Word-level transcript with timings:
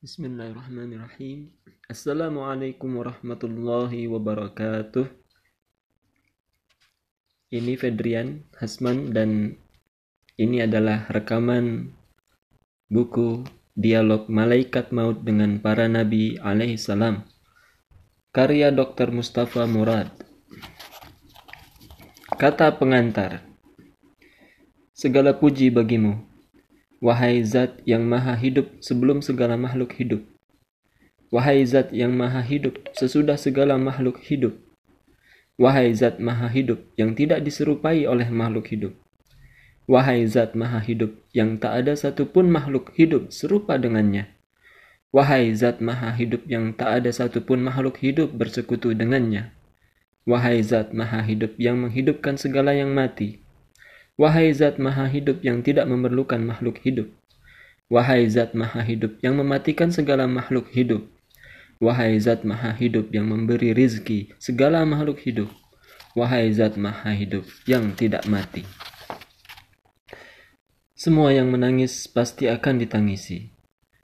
Bismillahirrahmanirrahim. 0.00 1.52
Assalamualaikum 1.84 3.04
warahmatullahi 3.04 4.08
wabarakatuh. 4.08 5.04
Ini 7.52 7.76
Fedrian 7.76 8.48
Hasman 8.56 9.12
dan 9.12 9.60
ini 10.40 10.64
adalah 10.64 11.04
rekaman 11.12 11.92
buku 12.88 13.44
Dialog 13.76 14.24
Malaikat 14.32 14.88
Maut 14.88 15.20
dengan 15.20 15.60
Para 15.60 15.84
Nabi 15.84 16.40
alaihi 16.40 16.80
salam. 16.80 17.28
Karya 18.32 18.72
Dr. 18.72 19.12
Mustafa 19.12 19.68
Murad. 19.68 20.08
Kata 22.40 22.72
pengantar. 22.72 23.44
Segala 24.96 25.36
puji 25.36 25.68
bagimu, 25.68 26.24
Wahai 27.00 27.40
zat 27.40 27.80
yang 27.88 28.04
maha 28.04 28.36
hidup 28.36 28.76
sebelum 28.84 29.24
segala 29.24 29.56
makhluk 29.56 29.96
hidup. 29.96 30.20
Wahai 31.32 31.64
zat 31.64 31.96
yang 31.96 32.12
maha 32.12 32.44
hidup 32.44 32.76
sesudah 32.92 33.40
segala 33.40 33.80
makhluk 33.80 34.20
hidup. 34.20 34.60
Wahai 35.56 35.96
zat 35.96 36.20
maha 36.20 36.52
hidup 36.52 36.84
yang 37.00 37.16
tidak 37.16 37.40
diserupai 37.40 38.04
oleh 38.04 38.28
makhluk 38.28 38.68
hidup. 38.68 38.92
Wahai 39.88 40.28
zat 40.28 40.52
maha 40.52 40.76
hidup 40.76 41.16
yang 41.32 41.56
tak 41.56 41.80
ada 41.80 41.96
satupun 41.96 42.52
makhluk 42.52 42.92
hidup 42.92 43.32
serupa 43.32 43.80
dengannya. 43.80 44.28
Wahai 45.08 45.56
zat 45.56 45.80
maha 45.80 46.12
hidup 46.12 46.44
yang 46.44 46.76
tak 46.76 47.00
ada 47.00 47.16
satupun 47.16 47.64
makhluk 47.64 47.96
hidup 48.04 48.36
bersekutu 48.36 48.92
dengannya. 48.92 49.56
Wahai 50.28 50.60
zat 50.60 50.92
maha 50.92 51.24
hidup 51.24 51.56
yang 51.56 51.80
menghidupkan 51.80 52.36
segala 52.36 52.76
yang 52.76 52.92
mati 52.92 53.40
Wahai 54.20 54.52
zat 54.52 54.76
maha 54.76 55.08
hidup 55.08 55.40
yang 55.40 55.64
tidak 55.64 55.88
memerlukan 55.88 56.44
makhluk 56.44 56.76
hidup. 56.84 57.08
Wahai 57.88 58.28
zat 58.28 58.52
maha 58.52 58.84
hidup 58.84 59.16
yang 59.24 59.40
mematikan 59.40 59.88
segala 59.88 60.28
makhluk 60.28 60.68
hidup. 60.76 61.08
Wahai 61.80 62.20
zat 62.20 62.44
maha 62.44 62.76
hidup 62.76 63.08
yang 63.16 63.32
memberi 63.32 63.72
rizki 63.72 64.28
segala 64.36 64.84
makhluk 64.84 65.24
hidup. 65.24 65.48
Wahai 66.12 66.52
zat 66.52 66.76
maha 66.76 67.16
hidup 67.16 67.48
yang 67.64 67.96
tidak 67.96 68.28
mati. 68.28 68.68
Semua 70.92 71.32
yang 71.32 71.48
menangis 71.48 72.04
pasti 72.04 72.44
akan 72.52 72.76
ditangisi. 72.76 73.56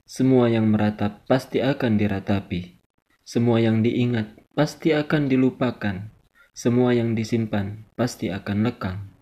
Semua 0.09 0.49
yang 0.49 0.65
meratap 0.65 1.29
pasti 1.29 1.61
akan 1.61 1.93
diratapi. 1.93 2.81
Semua 3.21 3.61
yang 3.61 3.85
diingat 3.85 4.33
pasti 4.57 4.97
akan 4.97 5.29
dilupakan. 5.29 6.09
Semua 6.57 6.97
yang 6.97 7.13
disimpan 7.13 7.85
pasti 7.93 8.33
akan 8.33 8.65
lekang. 8.65 9.16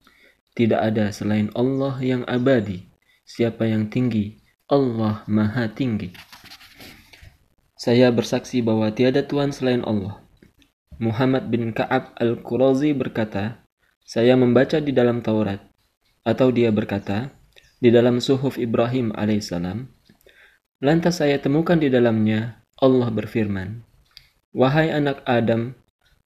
Tidak 0.55 0.79
ada 0.79 1.11
selain 1.11 1.51
Allah 1.51 1.99
yang 1.99 2.23
abadi. 2.31 2.87
Siapa 3.27 3.67
yang 3.67 3.91
tinggi? 3.91 4.39
Allah 4.71 5.27
Maha 5.27 5.67
Tinggi. 5.67 6.15
Saya 7.75 8.07
bersaksi 8.15 8.63
bahwa 8.63 8.87
tiada 8.95 9.19
Tuhan 9.19 9.51
selain 9.51 9.83
Allah. 9.83 10.23
Muhammad 10.95 11.51
bin 11.51 11.75
Ka'ab 11.75 12.15
al-Qurazi 12.15 12.95
berkata, 12.95 13.67
saya 14.07 14.39
membaca 14.39 14.79
di 14.79 14.95
dalam 14.95 15.19
Taurat. 15.19 15.59
Atau 16.23 16.55
dia 16.55 16.71
berkata, 16.71 17.35
di 17.83 17.91
dalam 17.91 18.23
suhuf 18.23 18.55
Ibrahim 18.55 19.11
alaihissalam. 19.11 19.91
Lantas 20.79 21.19
saya 21.19 21.35
temukan 21.35 21.75
di 21.75 21.91
dalamnya, 21.91 22.63
Allah 22.79 23.11
berfirman, 23.11 23.83
Wahai 24.55 24.87
anak 24.87 25.19
Adam, 25.27 25.75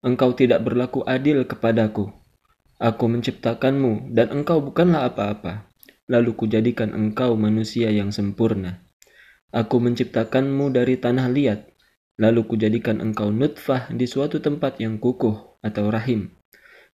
engkau 0.06 0.38
tidak 0.38 0.62
berlaku 0.62 1.02
adil 1.10 1.50
kepadaku 1.50 2.14
Aku 2.80 3.12
menciptakanmu 3.12 4.16
dan 4.16 4.32
engkau 4.32 4.64
bukanlah 4.64 5.12
apa-apa. 5.12 5.68
Lalu 6.08 6.32
kujadikan 6.32 6.96
engkau 6.96 7.36
manusia 7.36 7.92
yang 7.92 8.16
sempurna. 8.16 8.88
Aku 9.52 9.84
menciptakanmu 9.84 10.72
dari 10.72 10.96
tanah 10.96 11.28
liat. 11.28 11.68
Lalu 12.16 12.48
kujadikan 12.48 13.04
engkau 13.04 13.36
nutfah 13.36 13.92
di 13.92 14.08
suatu 14.08 14.40
tempat 14.40 14.80
yang 14.80 14.96
kukuh 14.96 15.60
atau 15.60 15.92
rahim. 15.92 16.32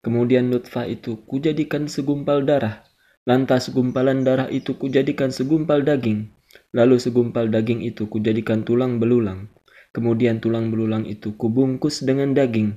Kemudian 0.02 0.50
nutfah 0.50 0.90
itu 0.90 1.22
kujadikan 1.30 1.86
segumpal 1.86 2.42
darah. 2.42 2.82
Lantas 3.30 3.70
segumpalan 3.70 4.26
darah 4.26 4.50
itu 4.50 4.74
kujadikan 4.82 5.30
segumpal 5.30 5.86
daging. 5.86 6.34
Lalu 6.74 6.98
segumpal 6.98 7.54
daging 7.54 7.86
itu 7.86 8.10
kujadikan 8.10 8.66
tulang 8.66 8.98
belulang. 8.98 9.54
Kemudian 9.94 10.42
tulang 10.42 10.74
belulang 10.74 11.06
itu 11.06 11.38
kubungkus 11.38 12.02
dengan 12.02 12.34
daging 12.34 12.74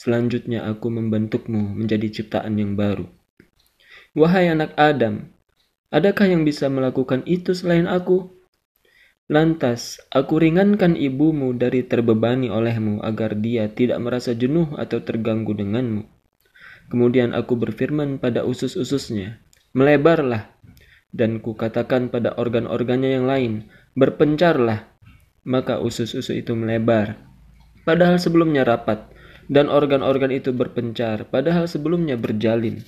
Selanjutnya 0.00 0.64
aku 0.64 0.88
membentukmu 0.88 1.76
menjadi 1.76 2.08
ciptaan 2.08 2.56
yang 2.56 2.72
baru. 2.72 3.04
Wahai 4.16 4.48
anak 4.48 4.72
Adam, 4.80 5.28
adakah 5.92 6.24
yang 6.24 6.48
bisa 6.48 6.72
melakukan 6.72 7.20
itu 7.28 7.52
selain 7.52 7.84
aku? 7.84 8.32
Lantas, 9.28 10.00
aku 10.08 10.40
ringankan 10.40 10.96
ibumu 10.96 11.52
dari 11.52 11.84
terbebani 11.84 12.48
olehmu 12.48 13.04
agar 13.04 13.36
dia 13.44 13.68
tidak 13.68 14.00
merasa 14.00 14.32
jenuh 14.32 14.72
atau 14.80 15.04
terganggu 15.04 15.52
denganmu. 15.52 16.08
Kemudian 16.88 17.36
aku 17.36 17.60
berfirman 17.60 18.24
pada 18.24 18.48
usus-ususnya, 18.48 19.44
melebarlah, 19.76 20.48
dan 21.12 21.44
kukatakan 21.44 22.08
pada 22.08 22.40
organ-organnya 22.40 23.20
yang 23.20 23.28
lain, 23.28 23.52
berpencarlah. 23.92 24.96
Maka 25.44 25.76
usus-usus 25.76 26.32
itu 26.32 26.56
melebar. 26.56 27.20
Padahal 27.84 28.16
sebelumnya 28.16 28.64
rapat, 28.64 29.19
dan 29.50 29.66
organ-organ 29.66 30.30
itu 30.30 30.54
berpencar, 30.54 31.26
padahal 31.26 31.66
sebelumnya 31.66 32.14
berjalin. 32.14 32.86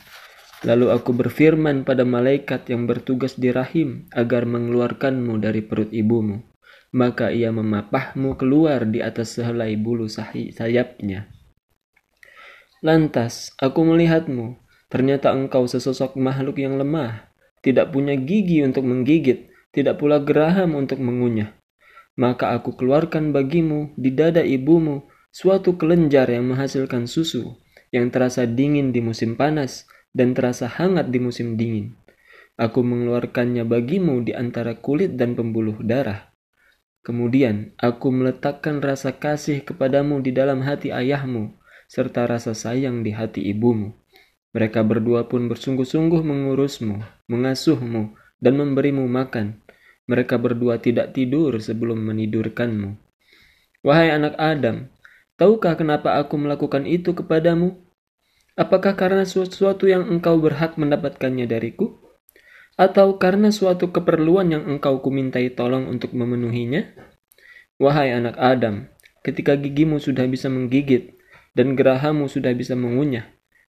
Lalu 0.62 0.94
aku 0.94 1.10
berfirman 1.10 1.82
pada 1.82 2.06
malaikat 2.06 2.70
yang 2.70 2.86
bertugas 2.86 3.34
di 3.34 3.50
rahim 3.50 4.06
agar 4.14 4.46
mengeluarkanmu 4.46 5.42
dari 5.42 5.58
perut 5.66 5.90
ibumu. 5.90 6.46
Maka 6.94 7.34
ia 7.34 7.50
memapahmu 7.50 8.38
keluar 8.38 8.86
di 8.86 9.02
atas 9.02 9.34
sehelai 9.34 9.74
bulu 9.74 10.06
sayapnya. 10.06 11.26
Lantas 12.78 13.50
aku 13.58 13.82
melihatmu, 13.82 14.54
ternyata 14.86 15.34
engkau 15.34 15.66
sesosok 15.66 16.14
makhluk 16.14 16.62
yang 16.62 16.78
lemah, 16.78 17.32
tidak 17.58 17.90
punya 17.90 18.14
gigi 18.14 18.62
untuk 18.62 18.86
menggigit, 18.86 19.50
tidak 19.74 19.98
pula 19.98 20.22
geraham 20.22 20.78
untuk 20.78 21.02
mengunyah. 21.02 21.58
Maka 22.14 22.54
aku 22.54 22.76
keluarkan 22.78 23.34
bagimu 23.34 23.96
di 23.96 24.12
dada 24.14 24.44
ibumu 24.44 25.08
suatu 25.32 25.80
kelenjar 25.80 26.28
yang 26.28 26.44
menghasilkan 26.52 27.08
susu 27.08 27.56
yang 27.88 28.12
terasa 28.12 28.44
dingin 28.44 28.92
di 28.92 29.00
musim 29.00 29.34
panas 29.36 29.88
dan 30.12 30.36
terasa 30.36 30.68
hangat 30.68 31.08
di 31.08 31.18
musim 31.20 31.56
dingin. 31.56 31.96
Aku 32.60 32.84
mengeluarkannya 32.84 33.64
bagimu 33.64 34.20
di 34.28 34.36
antara 34.36 34.76
kulit 34.76 35.16
dan 35.16 35.32
pembuluh 35.32 35.80
darah. 35.80 36.28
Kemudian 37.02 37.74
aku 37.80 38.12
meletakkan 38.12 38.78
rasa 38.78 39.16
kasih 39.16 39.64
kepadamu 39.64 40.20
di 40.20 40.30
dalam 40.30 40.62
hati 40.62 40.92
ayahmu, 40.92 41.56
serta 41.88 42.28
rasa 42.28 42.52
sayang 42.52 43.02
di 43.02 43.10
hati 43.10 43.42
ibumu. 43.50 43.96
Mereka 44.52 44.84
berdua 44.84 45.26
pun 45.32 45.48
bersungguh-sungguh 45.48 46.20
mengurusmu, 46.20 47.00
mengasuhmu, 47.32 48.14
dan 48.36 48.54
memberimu 48.60 49.08
makan. 49.08 49.64
Mereka 50.06 50.36
berdua 50.36 50.76
tidak 50.76 51.16
tidur 51.16 51.56
sebelum 51.56 52.04
menidurkanmu. 52.04 53.00
Wahai 53.82 54.12
anak 54.12 54.36
Adam, 54.36 54.92
Tahukah 55.40 55.74
kenapa 55.76 56.20
aku 56.20 56.36
melakukan 56.36 56.84
itu 56.84 57.16
kepadamu? 57.16 57.80
Apakah 58.52 58.92
karena 58.92 59.24
sesuatu 59.24 59.88
yang 59.88 60.04
engkau 60.12 60.36
berhak 60.36 60.76
mendapatkannya 60.76 61.48
dariku? 61.48 62.02
Atau 62.76 63.16
karena 63.16 63.48
suatu 63.48 63.92
keperluan 63.92 64.52
yang 64.52 64.64
engkau 64.68 65.00
kumintai 65.00 65.52
tolong 65.56 65.88
untuk 65.88 66.12
memenuhinya? 66.12 66.88
Wahai 67.80 68.12
anak 68.12 68.36
Adam, 68.36 68.92
ketika 69.24 69.56
gigimu 69.56 69.96
sudah 69.96 70.28
bisa 70.28 70.52
menggigit 70.52 71.16
dan 71.56 71.76
gerahamu 71.76 72.28
sudah 72.28 72.52
bisa 72.52 72.76
mengunyah, 72.76 73.28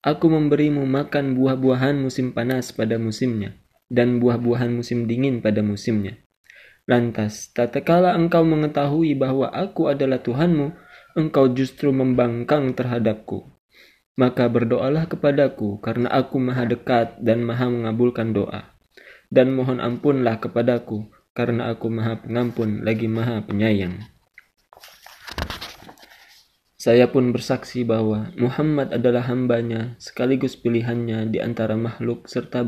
aku 0.03 0.27
memberimu 0.27 0.83
makan 0.83 1.33
buah-buahan 1.39 1.95
musim 1.97 2.35
panas 2.35 2.75
pada 2.75 2.99
musimnya 2.99 3.55
dan 3.89 4.19
buah-buahan 4.19 4.75
musim 4.75 5.07
dingin 5.07 5.39
pada 5.39 5.63
musimnya. 5.63 6.19
Lantas, 6.85 7.49
tatkala 7.49 8.13
engkau 8.13 8.45
mengetahui 8.45 9.17
bahwa 9.17 9.49
aku 9.49 9.89
adalah 9.89 10.21
Tuhanmu, 10.21 10.77
engkau 11.15 11.47
justru 11.47 11.95
membangkang 11.95 12.75
terhadapku. 12.75 13.47
Maka 14.19 14.51
berdoalah 14.51 15.07
kepadaku, 15.07 15.79
karena 15.79 16.11
aku 16.11 16.39
maha 16.39 16.67
dekat 16.67 17.19
dan 17.23 17.43
maha 17.43 17.71
mengabulkan 17.71 18.35
doa. 18.35 18.75
Dan 19.31 19.55
mohon 19.55 19.79
ampunlah 19.79 20.39
kepadaku, 20.43 21.07
karena 21.35 21.71
aku 21.71 21.87
maha 21.91 22.19
pengampun 22.19 22.83
lagi 22.83 23.07
maha 23.07 23.43
penyayang. 23.43 24.07
Saya 26.79 27.09
pun 27.09 27.33
bersaksi 27.33 27.81
bahwa 27.81 28.29
Muhammad 28.37 28.93
adalah 28.93 29.25
hambanya 29.25 29.97
sekaligus 29.97 30.53
pilihannya 30.53 31.33
di 31.33 31.41
antara 31.41 31.73
makhluk 31.73 32.29
serta 32.29 32.61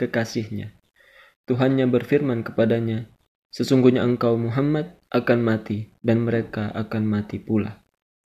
kekasihnya. 0.00 0.72
Tuhannya 1.44 1.84
berfirman 1.92 2.40
kepadanya, 2.40 3.12
Sesungguhnya 3.50 4.06
engkau 4.06 4.38
Muhammad 4.38 4.94
akan 5.10 5.42
mati 5.42 5.90
dan 6.06 6.22
mereka 6.22 6.70
akan 6.70 7.02
mati 7.02 7.42
pula. 7.42 7.82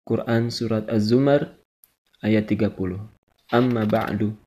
Quran 0.06 0.54
Surat 0.54 0.86
Az-Zumar 0.86 1.58
ayat 2.22 2.46
30 2.46 2.70
Amma 3.50 3.82
ba'du 3.82 4.38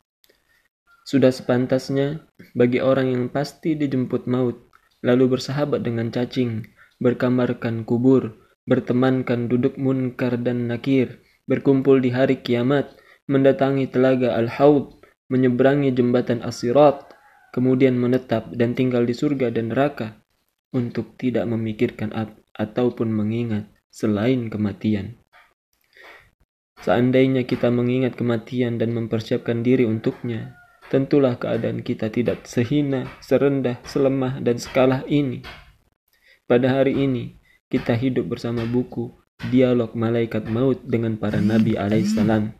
Sudah 1.03 1.35
sepantasnya 1.35 2.23
bagi 2.55 2.79
orang 2.79 3.11
yang 3.11 3.25
pasti 3.27 3.75
dijemput 3.75 4.31
maut 4.31 4.57
lalu 5.03 5.35
bersahabat 5.35 5.83
dengan 5.83 6.07
cacing 6.07 6.63
berkamarkan 7.01 7.83
kubur, 7.83 8.37
bertemankan 8.69 9.49
duduk 9.49 9.75
munkar 9.75 10.37
dan 10.37 10.69
nakir, 10.69 11.19
berkumpul 11.49 11.97
di 11.97 12.13
hari 12.13 12.39
kiamat, 12.39 12.93
mendatangi 13.25 13.89
telaga 13.89 14.37
Al-Haud, 14.37 15.01
menyeberangi 15.33 15.89
jembatan 15.91 16.45
Asirat, 16.45 17.09
kemudian 17.57 17.97
menetap 17.97 18.53
dan 18.53 18.77
tinggal 18.77 19.03
di 19.03 19.17
surga 19.17 19.49
dan 19.49 19.73
neraka 19.73 20.20
untuk 20.71 21.19
tidak 21.19 21.47
memikirkan 21.47 22.11
ataupun 22.55 23.11
mengingat 23.11 23.67
selain 23.91 24.47
kematian. 24.47 25.19
Seandainya 26.81 27.45
kita 27.45 27.69
mengingat 27.69 28.17
kematian 28.17 28.81
dan 28.81 28.95
mempersiapkan 28.97 29.61
diri 29.61 29.85
untuknya, 29.85 30.57
tentulah 30.89 31.37
keadaan 31.37 31.85
kita 31.85 32.09
tidak 32.09 32.49
sehina, 32.49 33.05
serendah, 33.21 33.77
selemah, 33.85 34.41
dan 34.41 34.57
sekalah 34.57 35.05
ini. 35.05 35.45
Pada 36.49 36.81
hari 36.81 36.97
ini, 36.97 37.37
kita 37.69 37.93
hidup 37.93 38.33
bersama 38.33 38.65
buku 38.65 39.13
Dialog 39.53 39.93
Malaikat 39.93 40.49
Maut 40.49 40.81
dengan 40.83 41.15
para 41.15 41.37
Nabi 41.37 41.77
alaihissalam 41.77 42.51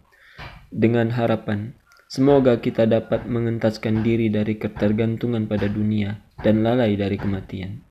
dengan 0.72 1.12
harapan 1.12 1.75
semoga 2.12 2.60
kita 2.60 2.84
dapat 2.84 3.24
mengentaskan 3.24 4.04
diri 4.04 4.28
dari 4.28 4.60
ketergantungan 4.60 5.48
pada 5.48 5.72
dunia 5.72 6.19
dan 6.44 6.60
lalai 6.60 7.00
dari 7.00 7.16
kematian. 7.16 7.88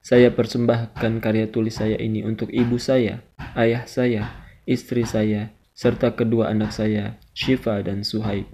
Saya 0.00 0.32
persembahkan 0.32 1.20
karya 1.20 1.52
tulis 1.52 1.76
saya 1.76 2.00
ini 2.00 2.24
untuk 2.24 2.48
ibu 2.48 2.80
saya, 2.80 3.20
ayah 3.52 3.84
saya, 3.84 4.48
istri 4.64 5.04
saya, 5.04 5.52
serta 5.76 6.16
kedua 6.16 6.48
anak 6.48 6.72
saya, 6.72 7.20
Syifa 7.36 7.84
dan 7.84 8.00
Suhaib. 8.00 8.48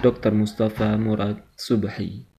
Dr. 0.00 0.32
Mustafa 0.32 0.96
Murad 0.96 1.44
Subhi 1.52 2.31